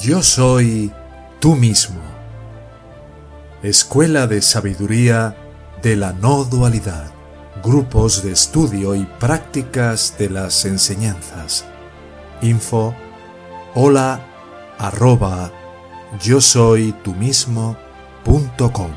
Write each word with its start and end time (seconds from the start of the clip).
Yo 0.00 0.22
soy 0.22 0.92
tú 1.40 1.54
mismo. 1.54 2.00
Escuela 3.62 4.26
de 4.26 4.42
Sabiduría 4.42 5.36
de 5.82 5.96
la 5.96 6.12
No 6.12 6.44
Dualidad. 6.44 7.10
Grupos 7.62 8.22
de 8.22 8.32
estudio 8.32 8.94
y 8.94 9.04
prácticas 9.04 10.16
de 10.18 10.30
las 10.30 10.64
enseñanzas. 10.64 11.64
Info 12.42 12.94
hola 13.74 14.20
arroba 14.78 15.50
yo 16.22 16.40
soy 16.40 16.92
tú 17.02 17.14
mismo 17.14 17.76
com. 18.72 18.90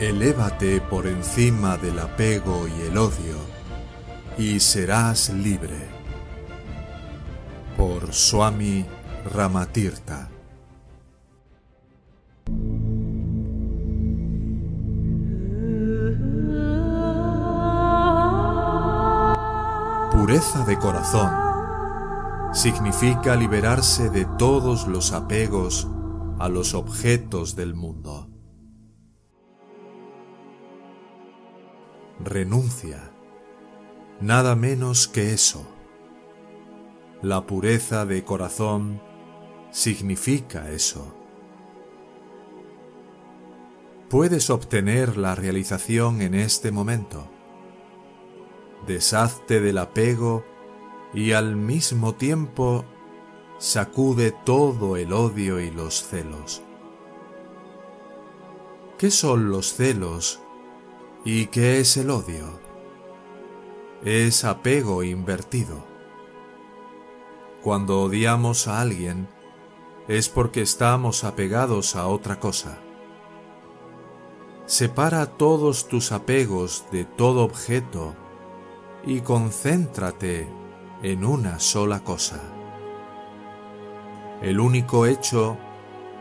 Elévate 0.00 0.80
por 0.80 1.06
encima 1.06 1.76
del 1.76 1.98
apego 1.98 2.66
y 2.68 2.82
el 2.82 2.96
odio 2.96 3.36
y 4.36 4.60
serás 4.60 5.30
libre. 5.30 5.97
Por 7.78 8.12
Swami 8.12 8.84
Ramatirtha. 9.32 10.28
Pureza 20.10 20.64
de 20.66 20.76
corazón 20.76 21.30
significa 22.52 23.36
liberarse 23.36 24.10
de 24.10 24.24
todos 24.24 24.88
los 24.88 25.12
apegos 25.12 25.86
a 26.40 26.48
los 26.48 26.74
objetos 26.74 27.54
del 27.54 27.76
mundo. 27.76 28.28
Renuncia, 32.18 33.12
nada 34.20 34.56
menos 34.56 35.06
que 35.06 35.32
eso. 35.32 35.77
La 37.22 37.46
pureza 37.46 38.06
de 38.06 38.24
corazón 38.24 39.00
significa 39.70 40.70
eso. 40.70 41.14
Puedes 44.08 44.50
obtener 44.50 45.16
la 45.16 45.34
realización 45.34 46.22
en 46.22 46.34
este 46.34 46.70
momento 46.70 47.28
deshazte 48.86 49.60
del 49.60 49.78
apego 49.78 50.44
y 51.12 51.32
al 51.32 51.56
mismo 51.56 52.14
tiempo 52.14 52.84
sacude 53.58 54.32
todo 54.44 54.96
el 54.96 55.12
odio 55.12 55.60
y 55.60 55.70
los 55.70 56.02
celos. 56.02 56.62
¿Qué 58.98 59.10
son 59.10 59.50
los 59.50 59.74
celos 59.74 60.40
y 61.24 61.46
qué 61.46 61.80
es 61.80 61.96
el 61.96 62.10
odio? 62.10 62.58
Es 64.04 64.44
apego 64.44 65.02
invertido. 65.02 65.87
Cuando 67.62 68.02
odiamos 68.02 68.68
a 68.68 68.80
alguien 68.80 69.28
es 70.06 70.28
porque 70.28 70.62
estamos 70.62 71.24
apegados 71.24 71.96
a 71.96 72.06
otra 72.06 72.38
cosa. 72.38 72.78
Separa 74.66 75.26
todos 75.26 75.88
tus 75.88 76.12
apegos 76.12 76.86
de 76.92 77.04
todo 77.04 77.44
objeto 77.44 78.14
y 79.04 79.20
concéntrate 79.22 80.48
en 81.02 81.24
una 81.24 81.58
sola 81.58 82.04
cosa. 82.04 82.40
El 84.40 84.60
único 84.60 85.06
hecho, 85.06 85.56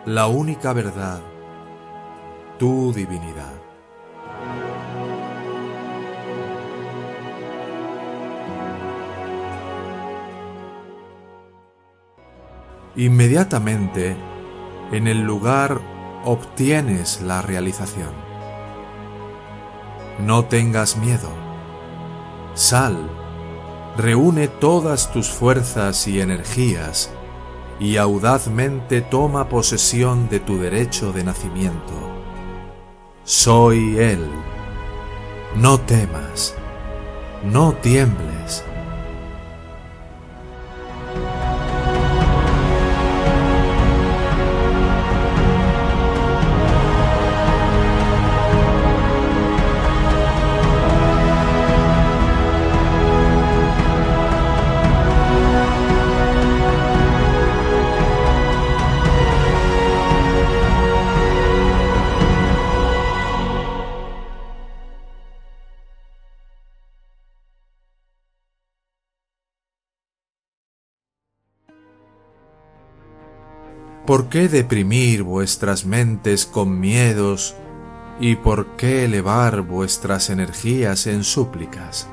la 0.05 0.27
única 0.27 0.73
verdad, 0.73 1.21
tu 2.57 2.91
divinidad. 2.93 3.66
Inmediatamente, 12.97 14.17
en 14.91 15.07
el 15.07 15.21
lugar 15.21 15.79
obtienes 16.25 17.21
la 17.21 17.41
realización. 17.41 18.11
No 20.19 20.45
tengas 20.45 20.97
miedo 20.97 21.47
Sal, 22.57 22.97
reúne 23.97 24.47
todas 24.47 25.11
tus 25.13 25.29
fuerzas 25.29 26.07
y 26.07 26.21
energías 26.21 27.11
y 27.79 27.97
audazmente 27.97 29.01
toma 29.01 29.47
posesión 29.47 30.27
de 30.27 30.39
tu 30.39 30.57
derecho 30.57 31.13
de 31.13 31.23
nacimiento. 31.23 31.93
Soy 33.23 33.99
Él. 33.99 34.27
No 35.55 35.79
temas, 35.79 36.55
no 37.43 37.73
tiembles. 37.73 38.63
¿Por 74.07 74.29
qué 74.29 74.47
deprimir 74.47 75.23
vuestras 75.23 75.83
mentes 75.83 76.45
con 76.45 76.79
miedos 76.79 77.57
y 78.21 78.37
por 78.37 78.77
qué 78.77 79.03
elevar 79.03 79.63
vuestras 79.63 80.29
energías 80.29 81.07
en 81.07 81.25
súplicas? 81.25 82.07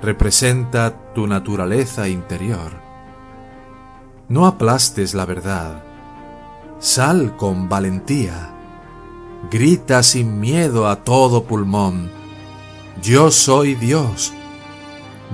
Representa 0.00 1.12
tu 1.12 1.26
naturaleza 1.26 2.08
interior. 2.08 2.70
No 4.28 4.46
aplastes 4.46 5.12
la 5.12 5.26
verdad. 5.26 5.82
Sal 6.78 7.36
con 7.36 7.68
valentía. 7.68 8.54
Grita 9.50 10.04
sin 10.04 10.38
miedo 10.38 10.86
a 10.86 11.02
todo 11.02 11.42
pulmón. 11.42 12.12
Yo 13.02 13.32
soy 13.32 13.74
Dios. 13.74 14.32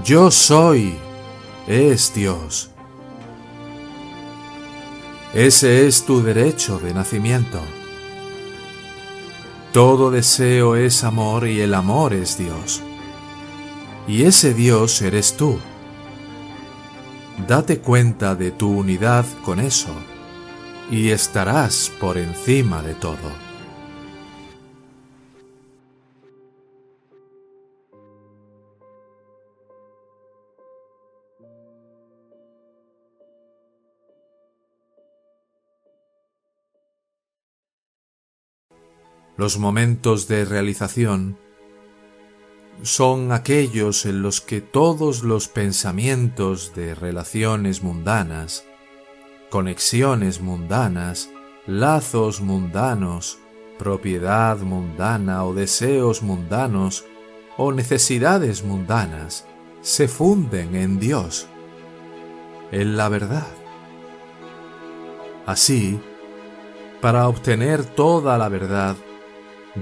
Yo 0.02 0.30
soy. 0.30 0.96
Es 1.66 2.14
Dios. 2.14 2.70
Ese 5.34 5.86
es 5.86 6.04
tu 6.06 6.22
derecho 6.22 6.78
de 6.78 6.94
nacimiento. 6.94 7.60
Todo 9.72 10.10
deseo 10.10 10.74
es 10.76 11.04
amor 11.04 11.46
y 11.46 11.60
el 11.60 11.74
amor 11.74 12.14
es 12.14 12.38
Dios. 12.38 12.82
Y 14.06 14.24
ese 14.24 14.54
Dios 14.54 15.02
eres 15.02 15.36
tú. 15.36 15.58
Date 17.46 17.78
cuenta 17.78 18.34
de 18.34 18.50
tu 18.50 18.70
unidad 18.70 19.26
con 19.44 19.60
eso 19.60 19.94
y 20.90 21.10
estarás 21.10 21.92
por 22.00 22.16
encima 22.16 22.82
de 22.82 22.94
todo. 22.94 23.47
Los 39.38 39.56
momentos 39.56 40.26
de 40.26 40.44
realización 40.44 41.38
son 42.82 43.30
aquellos 43.30 44.04
en 44.04 44.20
los 44.20 44.40
que 44.40 44.60
todos 44.60 45.22
los 45.22 45.46
pensamientos 45.46 46.74
de 46.74 46.96
relaciones 46.96 47.84
mundanas, 47.84 48.64
conexiones 49.48 50.40
mundanas, 50.40 51.30
lazos 51.68 52.40
mundanos, 52.40 53.38
propiedad 53.78 54.58
mundana 54.58 55.44
o 55.44 55.54
deseos 55.54 56.20
mundanos 56.20 57.04
o 57.56 57.70
necesidades 57.70 58.64
mundanas 58.64 59.46
se 59.82 60.08
funden 60.08 60.74
en 60.74 60.98
Dios, 60.98 61.46
en 62.72 62.96
la 62.96 63.08
verdad. 63.08 63.46
Así, 65.46 66.00
para 67.00 67.28
obtener 67.28 67.84
toda 67.84 68.36
la 68.36 68.48
verdad, 68.48 68.96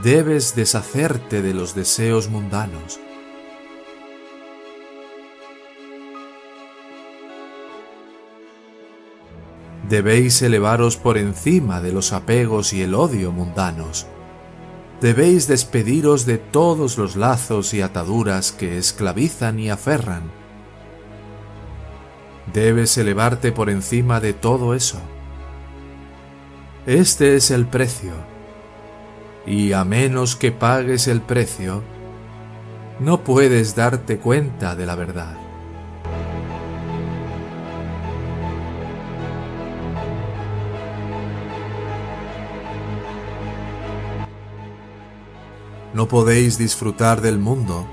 debes 0.02 0.54
deshacerte 0.54 1.42
de 1.42 1.54
los 1.54 1.74
deseos 1.74 2.28
mundanos. 2.28 3.00
Debéis 9.88 10.42
elevaros 10.42 10.96
por 10.96 11.16
encima 11.16 11.80
de 11.80 11.92
los 11.92 12.12
apegos 12.12 12.72
y 12.72 12.82
el 12.82 12.94
odio 12.94 13.30
mundanos. 13.30 14.06
Debéis 15.00 15.46
despediros 15.46 16.26
de 16.26 16.38
todos 16.38 16.98
los 16.98 17.16
lazos 17.16 17.72
y 17.74 17.82
ataduras 17.82 18.50
que 18.52 18.78
esclavizan 18.78 19.58
y 19.60 19.70
aferran, 19.70 20.30
Debes 22.52 22.96
elevarte 22.96 23.52
por 23.52 23.68
encima 23.70 24.20
de 24.20 24.32
todo 24.32 24.74
eso. 24.74 24.98
Este 26.86 27.36
es 27.36 27.50
el 27.50 27.66
precio. 27.66 28.35
Y 29.46 29.72
a 29.72 29.84
menos 29.84 30.34
que 30.34 30.50
pagues 30.50 31.06
el 31.06 31.20
precio, 31.20 31.84
no 32.98 33.22
puedes 33.22 33.76
darte 33.76 34.18
cuenta 34.18 34.74
de 34.74 34.86
la 34.86 34.96
verdad. 34.96 35.36
No 45.94 46.08
podéis 46.08 46.58
disfrutar 46.58 47.20
del 47.20 47.38
mundo, 47.38 47.86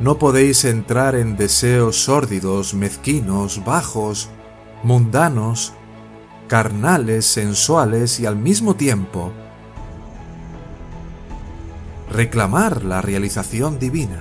no 0.00 0.18
podéis 0.18 0.64
entrar 0.64 1.14
en 1.14 1.36
deseos 1.36 1.96
sórdidos, 1.96 2.72
mezquinos, 2.72 3.64
bajos, 3.64 4.30
mundanos, 4.82 5.74
carnales, 6.48 7.26
sensuales 7.26 8.18
y 8.18 8.26
al 8.26 8.36
mismo 8.36 8.74
tiempo 8.74 9.32
reclamar 12.20 12.84
la 12.84 13.00
realización 13.00 13.78
divina. 13.78 14.20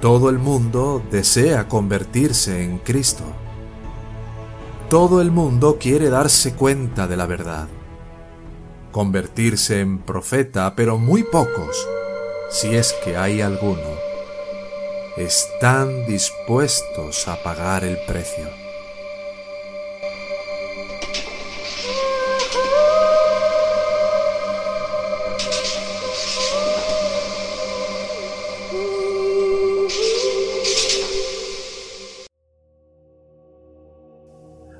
Todo 0.00 0.30
el 0.30 0.38
mundo 0.38 1.02
desea 1.10 1.68
convertirse 1.68 2.64
en 2.64 2.78
Cristo. 2.78 3.24
Todo 4.88 5.20
el 5.20 5.30
mundo 5.30 5.76
quiere 5.78 6.08
darse 6.08 6.54
cuenta 6.54 7.06
de 7.06 7.18
la 7.18 7.26
verdad. 7.26 7.68
Convertirse 8.92 9.80
en 9.80 9.98
profeta, 9.98 10.74
pero 10.74 10.96
muy 10.96 11.22
pocos, 11.22 11.86
si 12.50 12.74
es 12.74 12.92
que 13.04 13.16
hay 13.16 13.40
alguno, 13.40 13.96
están 15.16 16.04
dispuestos 16.06 17.28
a 17.28 17.42
pagar 17.42 17.84
el 17.84 17.96
precio. 18.06 18.48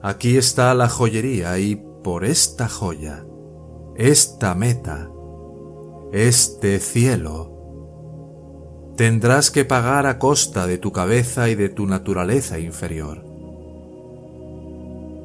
Aquí 0.02 0.36
está 0.36 0.74
la 0.74 0.88
joyería 0.88 1.58
y 1.58 1.76
por 2.02 2.24
esta 2.24 2.68
joya, 2.68 3.24
esta 3.96 4.54
meta, 4.54 5.10
este 6.12 6.80
cielo, 6.80 7.49
tendrás 9.00 9.50
que 9.50 9.64
pagar 9.64 10.04
a 10.04 10.18
costa 10.18 10.66
de 10.66 10.76
tu 10.76 10.92
cabeza 10.92 11.48
y 11.48 11.54
de 11.54 11.70
tu 11.70 11.86
naturaleza 11.86 12.58
inferior. 12.58 13.24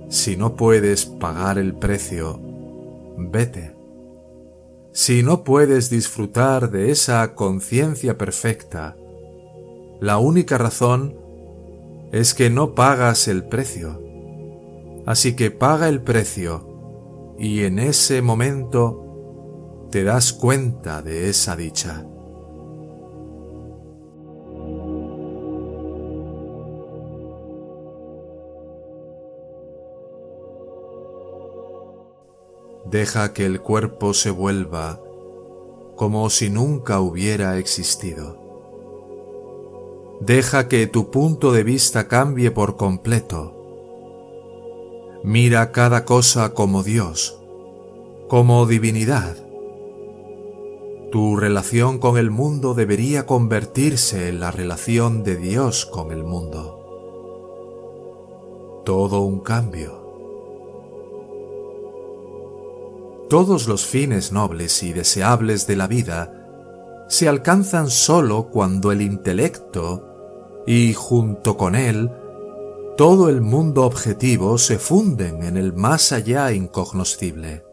Si 0.07 0.37
no 0.37 0.55
puedes 0.55 1.05
pagar 1.05 1.57
el 1.57 1.75
precio, 1.75 2.39
vete. 3.17 3.75
Si 4.93 5.23
no 5.23 5.43
puedes 5.43 5.89
disfrutar 5.89 6.71
de 6.71 6.89
esa 6.89 7.35
conciencia 7.35 8.17
perfecta, 8.17 8.95
la 9.99 10.19
única 10.19 10.57
razón 10.57 11.17
es 12.13 12.33
que 12.33 12.49
no 12.49 12.75
pagas 12.75 13.27
el 13.27 13.43
precio 13.43 13.99
Así 15.05 15.35
que 15.35 15.51
paga 15.51 15.89
el 15.89 16.01
precio 16.01 17.35
y 17.37 17.65
en 17.65 17.79
ese 17.79 18.21
momento 18.21 19.89
te 19.91 20.05
das 20.05 20.31
cuenta 20.31 21.01
de 21.01 21.29
esa 21.29 21.57
dicha. 21.57 22.05
Deja 32.95 33.33
que 33.33 33.45
el 33.45 33.59
cuerpo 33.59 34.13
se 34.13 34.31
vuelva 34.31 35.01
como 35.97 36.29
si 36.29 36.49
nunca 36.49 37.01
hubiera 37.01 37.57
existido. 37.57 38.37
Deja 40.21 40.69
que 40.69 40.87
tu 40.87 41.11
punto 41.11 41.51
de 41.51 41.65
vista 41.65 42.07
cambie 42.07 42.51
por 42.51 42.77
completo 42.77 43.51
Mira 45.25 45.73
cada 45.73 46.05
cosa 46.05 46.53
como 46.53 46.83
Dios, 46.83 47.37
como 48.29 48.65
divinidad. 48.65 49.35
Tu 51.11 51.35
relación 51.35 51.99
con 51.99 52.17
el 52.17 52.31
mundo 52.31 52.75
debería 52.75 53.25
convertirse 53.25 54.29
en 54.29 54.39
la 54.39 54.51
relación 54.51 55.25
de 55.25 55.35
Dios 55.35 55.85
con 55.85 56.13
el 56.13 56.23
mundo. 56.23 56.79
Todo 58.85 59.19
un 59.19 59.41
cambio. 59.41 60.04
Todos 63.29 63.67
los 63.67 63.85
fines 63.85 64.31
nobles 64.31 64.83
y 64.83 64.93
deseables 64.93 65.65
de 65.65 65.75
la 65.75 65.87
vida 65.87 66.45
se 67.07 67.27
alcanzan 67.27 67.89
sólo 67.89 68.49
cuando 68.49 68.91
el 68.91 69.01
intelecto 69.01 70.63
y 70.67 70.93
junto 70.93 71.57
con 71.57 71.75
él 71.75 72.11
todo 72.97 73.27
el 73.27 73.41
mundo 73.41 73.83
objetivo 73.83 74.57
se 74.57 74.79
funden 74.79 75.43
en 75.43 75.57
el 75.57 75.73
más 75.73 76.11
allá 76.11 76.51
incognoscible. 76.53 77.63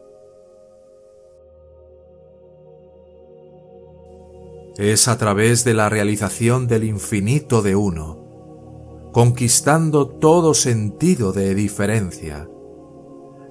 Es 4.77 5.07
a 5.07 5.17
través 5.17 5.63
de 5.63 5.75
la 5.75 5.87
realización 5.87 6.67
del 6.67 6.83
infinito 6.83 7.61
de 7.61 7.75
uno, 7.75 9.11
conquistando 9.13 10.07
todo 10.09 10.53
sentido 10.53 11.31
de 11.31 11.55
diferencia, 11.55 12.49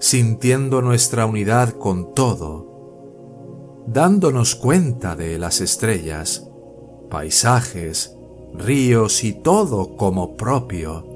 sintiendo 0.03 0.83
nuestra 0.83 1.27
unidad 1.27 1.75
con 1.75 2.13
todo, 2.13 3.85
dándonos 3.87 4.57
cuenta 4.57 5.15
de 5.15 5.39
las 5.39 5.61
estrellas, 5.61 6.51
paisajes, 7.09 8.17
ríos 8.53 9.23
y 9.23 9.33
todo 9.33 9.97
como 9.97 10.37
propio, 10.37 11.07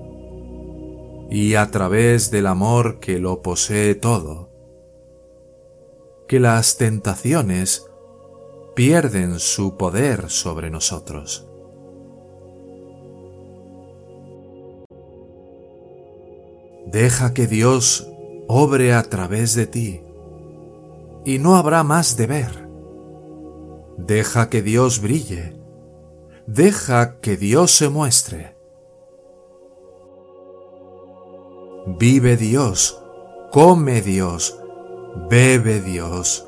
y 1.28 1.56
a 1.56 1.68
través 1.72 2.30
del 2.30 2.46
amor 2.46 3.00
que 3.00 3.18
lo 3.18 3.42
posee 3.42 3.96
todo, 3.96 4.52
que 6.28 6.38
las 6.38 6.76
tentaciones 6.76 7.86
pierden 8.76 9.40
su 9.40 9.76
poder 9.76 10.30
sobre 10.30 10.70
nosotros. 10.70 11.48
Deja 16.86 17.34
que 17.34 17.48
Dios 17.48 18.12
obre 18.48 18.94
a 18.94 19.02
través 19.02 19.54
de 19.54 19.66
ti 19.66 20.02
y 21.24 21.38
no 21.38 21.56
habrá 21.56 21.82
más 21.82 22.16
de 22.16 22.26
ver. 22.26 22.68
Deja 23.98 24.48
que 24.48 24.62
Dios 24.62 25.00
brille. 25.00 25.56
Deja 26.46 27.18
que 27.20 27.36
Dios 27.36 27.72
se 27.72 27.88
muestre. 27.88 28.56
Vive 31.98 32.36
Dios, 32.36 33.02
come 33.50 34.02
Dios, 34.02 34.60
bebe 35.28 35.80
Dios, 35.80 36.46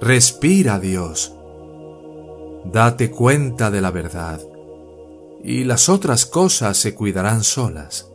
respira 0.00 0.78
Dios. 0.80 1.36
Date 2.64 3.10
cuenta 3.10 3.70
de 3.70 3.80
la 3.80 3.90
verdad 3.90 4.40
y 5.42 5.64
las 5.64 5.88
otras 5.88 6.26
cosas 6.26 6.76
se 6.76 6.94
cuidarán 6.94 7.44
solas. 7.44 8.10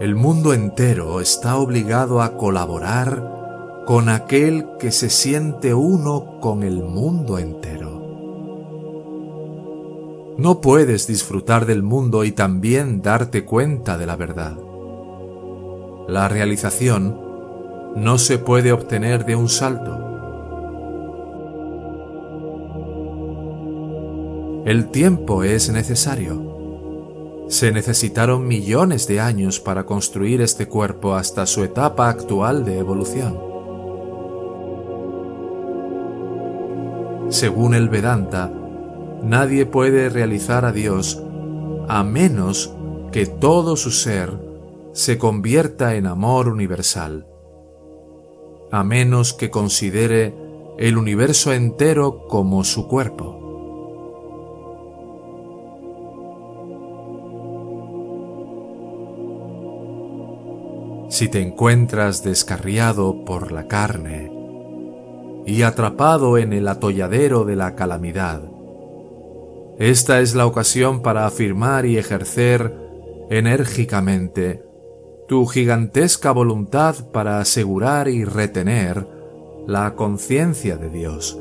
El 0.00 0.14
mundo 0.14 0.54
entero 0.54 1.20
está 1.20 1.58
obligado 1.58 2.22
a 2.22 2.38
colaborar 2.38 3.84
con 3.86 4.08
aquel 4.08 4.64
que 4.78 4.92
se 4.92 5.10
siente 5.10 5.74
uno 5.74 6.40
con 6.40 6.62
el 6.62 6.82
mundo 6.82 7.38
entero. 7.38 8.00
No 10.38 10.62
puedes 10.62 11.06
disfrutar 11.06 11.66
del 11.66 11.82
mundo 11.82 12.24
y 12.24 12.32
también 12.32 13.02
darte 13.02 13.44
cuenta 13.44 13.98
de 13.98 14.06
la 14.06 14.16
verdad. 14.16 14.56
La 16.08 16.28
realización 16.28 17.20
no 17.94 18.16
se 18.16 18.38
puede 18.38 18.72
obtener 18.72 19.26
de 19.26 19.36
un 19.36 19.50
salto. 19.50 19.98
El 24.64 24.88
tiempo 24.88 25.44
es 25.44 25.70
necesario. 25.70 26.49
Se 27.50 27.70
necesitaron 27.70 28.48
millones 28.48 29.06
de 29.06 29.20
años 29.20 29.60
para 29.60 29.84
construir 29.84 30.40
este 30.40 30.66
cuerpo 30.66 31.14
hasta 31.14 31.44
su 31.44 31.62
etapa 31.62 32.08
actual 32.08 32.64
de 32.64 32.78
evolución. 32.78 33.38
Según 37.28 37.74
el 37.74 37.90
Vedanta, 37.90 38.50
Nadie 39.22 39.66
puede 39.66 40.08
realizar 40.08 40.64
a 40.64 40.72
Dios 40.72 41.22
a 41.88 42.02
menos 42.02 42.74
que 43.12 43.26
todo 43.26 43.76
su 43.76 43.90
ser 43.90 44.32
se 44.92 45.18
convierta 45.18 45.94
en 45.94 46.06
amor 46.06 46.48
universal, 46.48 47.26
a 48.72 48.82
menos 48.82 49.34
que 49.34 49.50
considere 49.50 50.34
el 50.78 50.96
universo 50.96 51.52
entero 51.52 52.26
como 52.28 52.64
su 52.64 52.88
cuerpo. 52.88 53.39
Si 61.20 61.28
te 61.28 61.42
encuentras 61.42 62.24
descarriado 62.24 63.26
por 63.26 63.52
la 63.52 63.68
carne 63.68 64.32
y 65.44 65.60
atrapado 65.60 66.38
en 66.38 66.54
el 66.54 66.66
atolladero 66.66 67.44
de 67.44 67.56
la 67.56 67.74
calamidad, 67.74 68.40
esta 69.78 70.20
es 70.20 70.34
la 70.34 70.46
ocasión 70.46 71.02
para 71.02 71.26
afirmar 71.26 71.84
y 71.84 71.98
ejercer 71.98 72.74
enérgicamente 73.28 74.64
tu 75.28 75.44
gigantesca 75.44 76.32
voluntad 76.32 77.10
para 77.12 77.38
asegurar 77.38 78.08
y 78.08 78.24
retener 78.24 79.06
la 79.66 79.94
conciencia 79.96 80.78
de 80.78 80.88
Dios. 80.88 81.38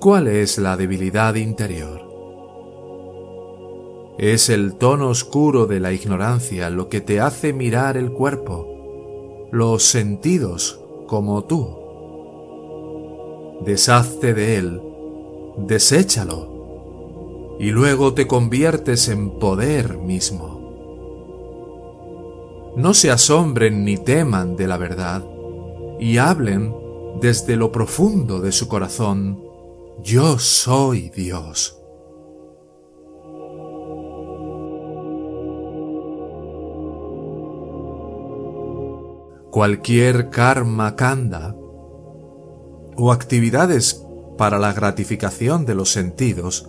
¿Cuál 0.00 0.28
es 0.28 0.56
la 0.56 0.78
debilidad 0.78 1.34
interior? 1.34 2.09
Es 4.20 4.48
el 4.50 4.74
tono 4.74 5.08
oscuro 5.08 5.64
de 5.64 5.80
la 5.80 5.94
ignorancia 5.94 6.68
lo 6.68 6.90
que 6.90 7.00
te 7.00 7.20
hace 7.20 7.54
mirar 7.54 7.96
el 7.96 8.12
cuerpo, 8.12 9.48
los 9.50 9.82
sentidos 9.82 10.78
como 11.06 11.44
tú. 11.44 11.74
Deshazte 13.64 14.34
de 14.34 14.58
él, 14.58 14.82
deséchalo, 15.56 17.56
y 17.58 17.70
luego 17.70 18.12
te 18.12 18.26
conviertes 18.26 19.08
en 19.08 19.38
poder 19.38 19.96
mismo. 19.96 20.60
No 22.76 22.92
se 22.92 23.10
asombren 23.10 23.86
ni 23.86 23.96
teman 23.96 24.54
de 24.54 24.66
la 24.66 24.76
verdad, 24.76 25.24
y 25.98 26.18
hablen 26.18 26.74
desde 27.22 27.56
lo 27.56 27.72
profundo 27.72 28.38
de 28.38 28.52
su 28.52 28.68
corazón, 28.68 29.42
yo 30.02 30.38
soy 30.38 31.08
Dios. 31.08 31.79
Cualquier 39.50 40.30
karma 40.30 40.94
kanda 40.94 41.56
o 42.96 43.12
actividades 43.12 44.06
para 44.38 44.58
la 44.58 44.72
gratificación 44.72 45.66
de 45.66 45.74
los 45.74 45.90
sentidos, 45.92 46.68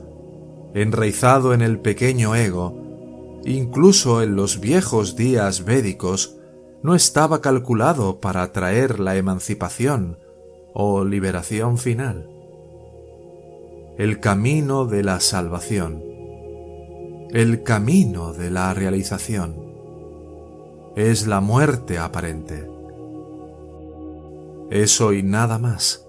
enraizado 0.74 1.54
en 1.54 1.62
el 1.62 1.80
pequeño 1.80 2.36
ego, 2.36 3.42
incluso 3.46 4.22
en 4.22 4.36
los 4.36 4.60
viejos 4.60 5.16
días 5.16 5.64
védicos, 5.64 6.38
no 6.84 6.96
estaba 6.96 7.42
calculado 7.42 8.20
para 8.20 8.52
traer 8.52 9.00
la 9.00 9.16
emancipación 9.16 10.18
o 10.74 11.04
liberación 11.06 11.78
final. 11.78 12.30
El 13.98 14.20
camino 14.20 14.86
de 14.86 15.04
la 15.04 15.20
salvación, 15.20 16.02
el 17.32 17.62
camino 17.62 18.34
de 18.34 18.50
la 18.50 18.74
realización, 18.74 19.56
es 20.96 21.28
la 21.28 21.40
muerte 21.40 22.00
aparente. 22.00 22.71
Eso 24.72 25.12
y 25.12 25.22
nada 25.22 25.60
más. 25.60 26.08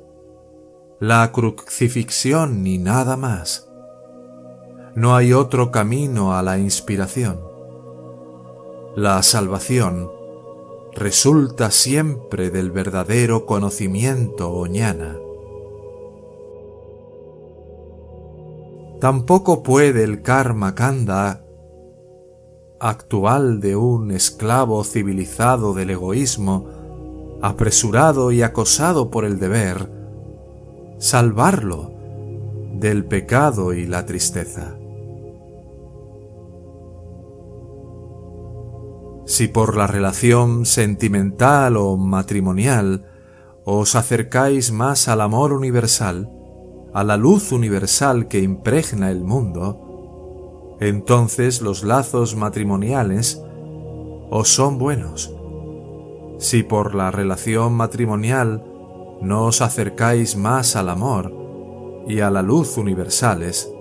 La 1.01 1.33
crucifixión 1.33 2.63
ni 2.63 2.79
nada 2.79 3.17
más. 3.17 3.69
No 4.95 5.17
hay 5.17 5.33
otro 5.33 5.73
camino 5.73 6.37
a 6.37 6.45
la 6.45 6.59
inspiración. 6.59 7.41
La 8.95 9.21
salvación 9.25 10.13
resulta 10.95 11.73
siempre 11.73 12.51
del 12.51 12.71
verdadero 12.71 13.47
conocimiento 13.47 14.53
oñana. 14.53 15.19
Tampoco 19.01 19.65
puede 19.65 20.05
el 20.05 20.23
karma 20.23 20.77
kanda 20.77 21.45
actual 22.79 23.61
de 23.61 23.75
un 23.75 24.13
esclavo 24.13 24.85
civilizado 24.85 25.75
del 25.75 25.91
egoísmo, 25.91 26.82
apresurado 27.43 28.31
y 28.31 28.43
acosado 28.43 29.11
por 29.11 29.25
el 29.25 29.41
deber, 29.41 29.91
salvarlo 30.99 31.93
del 32.75 33.05
pecado 33.05 33.75
y 33.75 33.85
la 33.85 34.07
tristeza. 34.07 34.77
Si 39.27 39.49
por 39.49 39.77
la 39.77 39.89
relación 39.89 40.67
sentimental 40.67 41.77
o 41.77 41.97
matrimonial 41.97 43.07
os 43.65 43.97
acercáis 43.97 44.71
más 44.71 45.09
al 45.09 45.21
amor 45.21 45.53
universal, 45.53 46.31
a 46.95 47.03
la 47.03 47.17
luz 47.17 47.51
universal 47.51 48.29
que 48.29 48.41
impregna 48.41 49.11
el 49.11 49.25
mundo, 49.25 50.77
entonces 50.81 51.61
los 51.61 51.83
lazos 51.83 52.37
matrimoniales 52.37 53.43
os 54.31 54.49
son 54.49 54.79
buenos. 54.79 55.35
Si 56.43 56.65
por 56.65 56.97
la 56.97 57.13
relación 57.13 57.73
matrimonial 57.75 58.65
no 59.21 59.47
os 59.47 59.63
acercáis 59.63 60.37
más 60.37 60.75
al 60.75 60.89
amor 60.89 61.33
y 62.09 62.19
a 62.19 62.31
la 62.31 62.43
luz 62.43 62.77
universales, 62.77 63.73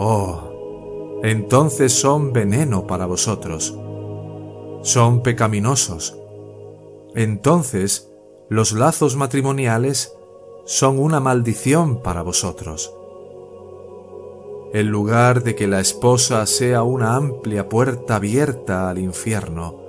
oh, 0.00 1.20
entonces 1.22 1.92
son 1.92 2.32
veneno 2.32 2.88
para 2.88 3.06
vosotros, 3.06 3.78
son 4.82 5.22
pecaminosos. 5.22 6.18
Entonces 7.14 8.10
los 8.48 8.72
lazos 8.72 9.14
matrimoniales 9.14 10.12
son 10.66 10.98
una 10.98 11.20
maldición 11.20 12.02
para 12.02 12.22
vosotros 12.22 12.92
en 14.72 14.88
lugar 14.88 15.42
de 15.42 15.54
que 15.54 15.66
la 15.66 15.80
esposa 15.80 16.44
sea 16.44 16.82
una 16.82 17.16
amplia 17.16 17.68
puerta 17.68 18.16
abierta 18.16 18.90
al 18.90 18.98
infierno, 18.98 19.87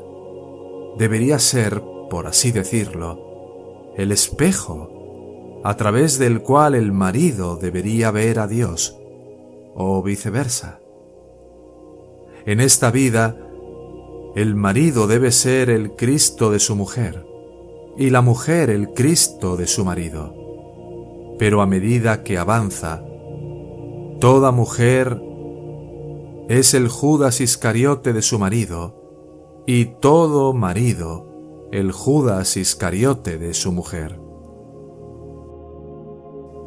debería 0.97 1.39
ser, 1.39 1.81
por 2.09 2.27
así 2.27 2.51
decirlo, 2.51 3.93
el 3.97 4.11
espejo 4.11 5.61
a 5.63 5.75
través 5.75 6.19
del 6.19 6.41
cual 6.41 6.75
el 6.75 6.91
marido 6.91 7.57
debería 7.57 8.11
ver 8.11 8.39
a 8.39 8.47
Dios, 8.47 8.97
o 9.75 10.01
viceversa. 10.01 10.79
En 12.45 12.59
esta 12.59 12.91
vida, 12.91 13.37
el 14.35 14.55
marido 14.55 15.07
debe 15.07 15.31
ser 15.31 15.69
el 15.69 15.95
Cristo 15.95 16.51
de 16.51 16.59
su 16.59 16.75
mujer 16.75 17.25
y 17.97 18.09
la 18.09 18.21
mujer 18.21 18.69
el 18.69 18.93
Cristo 18.93 19.57
de 19.57 19.67
su 19.67 19.83
marido. 19.83 20.33
Pero 21.37 21.61
a 21.61 21.65
medida 21.65 22.23
que 22.23 22.37
avanza, 22.37 23.03
Toda 24.19 24.51
mujer 24.51 25.21
es 26.49 26.73
el 26.73 26.89
Judas 26.89 27.39
Iscariote 27.39 28.11
de 28.11 28.21
su 28.21 28.37
marido, 28.37 28.98
y 29.71 29.85
todo 29.85 30.51
marido 30.51 31.67
el 31.71 31.91
Judas 31.91 32.57
Iscariote 32.57 33.37
de 33.37 33.53
su 33.53 33.71
mujer. 33.71 34.19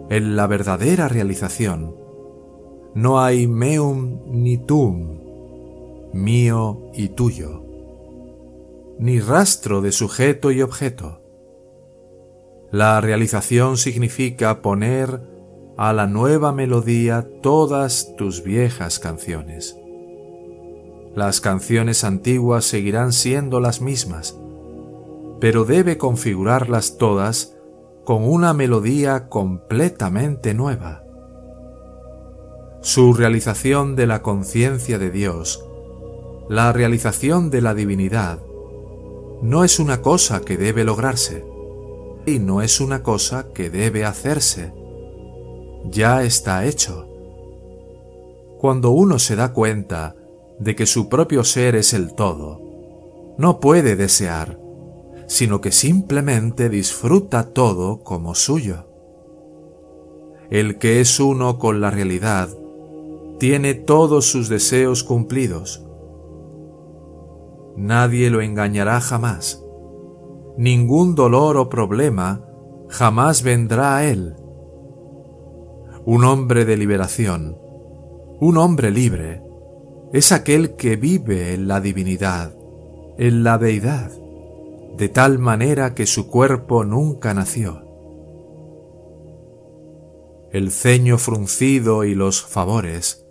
En 0.09 0.37
la 0.37 0.47
verdadera 0.47 1.09
realización 1.09 1.97
no 2.95 3.21
hay 3.21 3.49
meum 3.49 4.21
ni 4.27 4.57
tum, 4.57 5.19
mío 6.13 6.93
y 6.95 7.09
tuyo, 7.09 7.65
ni 9.01 9.19
rastro 9.19 9.81
de 9.81 9.91
sujeto 9.91 10.53
y 10.53 10.63
objeto. 10.63 11.23
La 12.71 13.01
realización 13.01 13.79
significa 13.79 14.63
poner 14.63 15.23
a 15.77 15.93
la 15.93 16.07
nueva 16.07 16.53
melodía 16.53 17.27
todas 17.43 18.15
tus 18.15 18.45
viejas 18.45 19.01
canciones. 19.01 19.77
Las 21.15 21.41
canciones 21.43 22.05
antiguas 22.05 22.65
seguirán 22.65 23.13
siendo 23.13 23.61
las 23.61 23.83
mismas, 23.83 24.39
pero 25.41 25.65
debe 25.65 25.99
configurarlas 25.99 26.97
todas 26.97 27.57
con 28.05 28.25
una 28.25 28.55
melodía 28.55 29.29
completamente 29.29 30.55
nueva. 30.55 31.05
Su 32.81 33.13
realización 33.13 33.95
de 33.95 34.07
la 34.07 34.23
conciencia 34.23 34.99
de 34.99 35.11
Dios, 35.11 35.65
la 36.49 36.73
realización 36.73 37.51
de 37.51 37.61
la 37.61 37.75
divinidad, 37.75 38.41
no 39.43 39.65
es 39.65 39.79
una 39.79 40.01
cosa 40.01 40.41
que 40.41 40.57
debe 40.57 40.83
lograrse, 40.85 41.45
y 42.25 42.39
no 42.39 42.63
es 42.63 42.81
una 42.81 43.03
cosa 43.03 43.53
que 43.53 43.69
debe 43.69 44.05
hacerse, 44.05 44.73
ya 45.85 46.23
está 46.23 46.65
hecho. 46.65 47.07
Cuando 48.59 48.91
uno 48.91 49.19
se 49.19 49.37
da 49.37 49.53
cuenta 49.53 50.15
de 50.63 50.77
que 50.77 50.87
su 50.87 51.09
propio 51.09 51.43
ser 51.43 51.75
es 51.75 51.93
el 51.93 52.15
todo, 52.15 52.61
no 53.37 53.59
puede 53.59 53.97
desear, 53.97 54.61
sino 55.27 55.61
que 55.61 55.73
simplemente 55.73 56.69
disfruta 56.69 57.53
todo 57.53 58.03
como 58.05 58.35
suyo. 58.35 58.87
El 60.51 60.79
que 60.79 61.01
es 61.01 61.19
uno 61.19 61.59
con 61.59 61.81
la 61.81 61.91
realidad 61.91 62.49
tiene 63.39 63.75
todos 63.75 64.27
sus 64.27 64.49
deseos 64.49 65.03
cumplidos. 65.03 65.85
Nadie 67.77 68.31
lo 68.31 68.41
engañará 68.41 69.01
jamás. 69.01 69.65
Ningún 70.57 71.15
dolor 71.15 71.57
o 71.57 71.69
problema 71.69 72.47
jamás 72.89 73.43
vendrá 73.43 73.97
a 73.97 74.05
él. 74.05 74.37
Un 76.05 76.25
hombre 76.25 76.65
de 76.65 76.77
liberación, 76.77 77.57
un 78.39 78.59
hombre 78.59 78.91
libre, 78.91 79.43
es 80.13 80.31
aquel 80.31 80.77
que 80.77 80.97
vive 80.97 81.55
en 81.55 81.69
la 81.69 81.81
divinidad, 81.81 82.55
en 83.17 83.45
la 83.45 83.57
deidad, 83.57 84.11
de 84.99 85.09
tal 85.09 85.39
manera 85.39 85.95
que 85.95 86.07
su 86.07 86.29
cuerpo 86.29 86.85
nunca 86.85 87.33
nació. 87.33 87.83
El 90.53 90.71
ceño 90.71 91.17
fruncido 91.17 92.05
y 92.05 92.15
los 92.15 92.43
favores, 92.43 93.27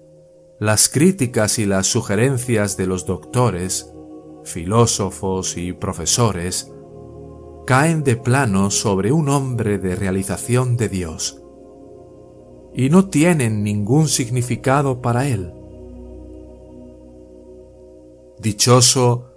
las 0.59 0.89
críticas 0.89 1.59
y 1.59 1.67
las 1.67 1.85
sugerencias 1.85 2.77
de 2.77 2.87
los 2.87 3.05
doctores, 3.05 3.93
filósofos 4.43 5.57
y 5.57 5.73
profesores, 5.73 6.71
caen 7.67 8.03
de 8.03 8.15
plano 8.15 8.71
sobre 8.71 9.11
un 9.11 9.29
hombre 9.29 9.77
de 9.77 9.95
realización 9.95 10.77
de 10.77 10.89
Dios 10.89 11.43
y 12.73 12.89
no 12.89 13.07
tienen 13.09 13.61
ningún 13.63 14.07
significado 14.07 14.99
para 14.99 15.27
él. 15.27 15.53
Dichoso 18.41 19.27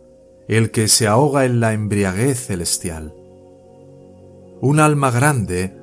el 0.49 0.71
que 0.71 0.89
se 0.89 1.07
ahoga 1.07 1.45
en 1.45 1.61
la 1.61 1.75
embriaguez 1.75 2.47
celestial. 2.47 3.15
Un 4.63 4.81
alma 4.81 5.11
grande 5.11 5.77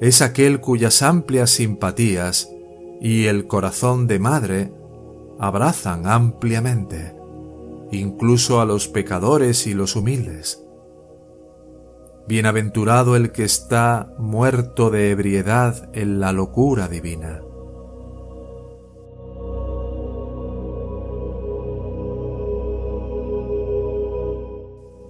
es 0.00 0.22
aquel 0.22 0.60
cuyas 0.60 1.02
amplias 1.02 1.50
simpatías 1.50 2.50
y 3.00 3.26
el 3.26 3.46
corazón 3.46 4.08
de 4.08 4.18
madre 4.18 4.72
abrazan 5.38 6.08
ampliamente, 6.08 7.14
incluso 7.92 8.60
a 8.60 8.64
los 8.64 8.88
pecadores 8.88 9.68
y 9.68 9.74
los 9.74 9.94
humildes. 9.94 10.64
Bienaventurado 12.26 13.14
el 13.14 13.30
que 13.30 13.44
está 13.44 14.12
muerto 14.18 14.90
de 14.90 15.12
ebriedad 15.12 15.90
en 15.92 16.18
la 16.18 16.32
locura 16.32 16.88
divina. 16.88 17.40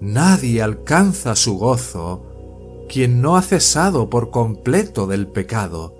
Nadie 0.04 0.60
alcanza 0.60 1.34
su 1.34 1.56
gozo 1.56 2.84
quien 2.90 3.22
no 3.22 3.38
ha 3.38 3.42
cesado 3.42 4.10
por 4.10 4.30
completo 4.30 5.06
del 5.06 5.28
pecado, 5.28 5.94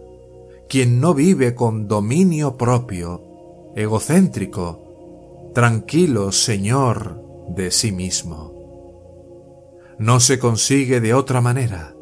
quien 0.68 1.00
no 1.00 1.14
vive 1.14 1.54
con 1.54 1.88
dominio 1.88 2.58
propio, 2.58 3.23
egocéntrico, 3.75 5.52
tranquilo 5.54 6.32
señor 6.32 7.18
de 7.49 7.70
sí 7.70 7.92
mismo. 7.92 8.52
No 9.98 10.20
se 10.20 10.38
consigue 10.38 11.00
de 11.00 11.14
otra 11.14 11.40
manera. 11.40 11.94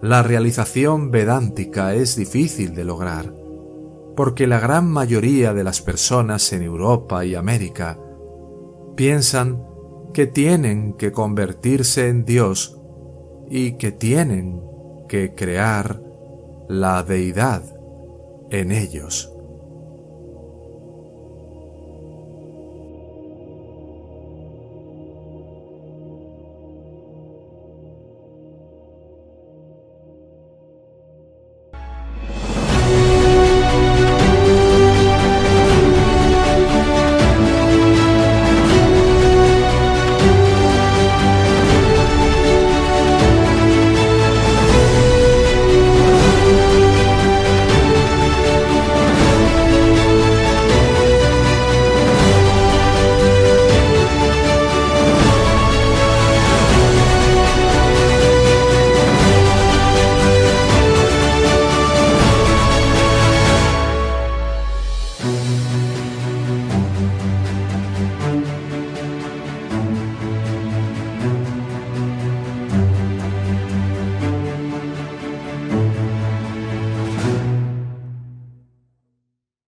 La 0.00 0.22
realización 0.22 1.10
vedántica 1.10 1.96
es 1.96 2.14
difícil 2.14 2.76
de 2.76 2.84
lograr, 2.84 3.34
porque 4.14 4.46
la 4.46 4.60
gran 4.60 4.88
mayoría 4.88 5.54
de 5.54 5.64
las 5.64 5.82
personas 5.82 6.52
en 6.52 6.62
Europa 6.62 7.24
y 7.24 7.34
América 7.34 7.98
piensan 8.94 9.67
que 10.12 10.26
tienen 10.26 10.94
que 10.94 11.12
convertirse 11.12 12.08
en 12.08 12.24
Dios 12.24 12.78
y 13.50 13.72
que 13.72 13.92
tienen 13.92 14.62
que 15.08 15.34
crear 15.34 16.02
la 16.68 17.02
deidad 17.02 17.62
en 18.50 18.72
ellos. 18.72 19.32